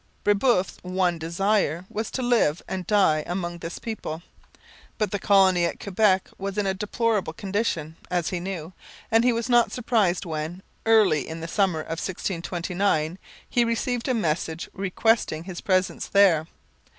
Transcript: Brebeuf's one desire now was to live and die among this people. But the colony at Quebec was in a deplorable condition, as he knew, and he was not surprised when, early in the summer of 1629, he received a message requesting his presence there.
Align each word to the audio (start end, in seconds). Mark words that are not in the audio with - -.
Brebeuf's 0.23 0.77
one 0.81 1.19
desire 1.19 1.81
now 1.81 1.85
was 1.91 2.09
to 2.09 2.23
live 2.23 2.63
and 2.67 2.87
die 2.87 3.23
among 3.27 3.59
this 3.59 3.77
people. 3.77 4.23
But 4.97 5.11
the 5.11 5.19
colony 5.19 5.63
at 5.65 5.79
Quebec 5.79 6.29
was 6.39 6.57
in 6.57 6.65
a 6.65 6.73
deplorable 6.73 7.33
condition, 7.33 7.97
as 8.09 8.29
he 8.29 8.39
knew, 8.39 8.73
and 9.11 9.23
he 9.23 9.31
was 9.31 9.47
not 9.47 9.71
surprised 9.71 10.25
when, 10.25 10.63
early 10.87 11.27
in 11.29 11.39
the 11.39 11.47
summer 11.47 11.81
of 11.81 11.99
1629, 12.03 13.19
he 13.47 13.63
received 13.63 14.07
a 14.07 14.15
message 14.15 14.67
requesting 14.73 15.43
his 15.43 15.61
presence 15.61 16.07
there. 16.07 16.47